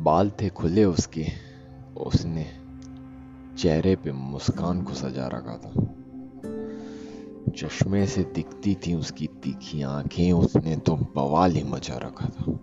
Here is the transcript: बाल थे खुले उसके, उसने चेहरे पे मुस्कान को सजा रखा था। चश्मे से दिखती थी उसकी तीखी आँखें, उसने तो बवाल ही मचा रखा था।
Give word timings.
बाल 0.00 0.30
थे 0.30 0.48
खुले 0.48 0.84
उसके, 0.84 1.26
उसने 1.96 2.46
चेहरे 3.58 3.96
पे 3.96 4.12
मुस्कान 4.12 4.82
को 4.82 4.94
सजा 4.94 5.26
रखा 5.26 5.56
था। 5.56 5.94
चश्मे 7.56 8.06
से 8.06 8.22
दिखती 8.22 8.74
थी 8.74 8.94
उसकी 8.94 9.26
तीखी 9.26 9.82
आँखें, 9.82 10.32
उसने 10.32 10.76
तो 10.76 10.96
बवाल 10.96 11.52
ही 11.52 11.64
मचा 11.64 11.96
रखा 11.96 12.26
था। 12.26 12.59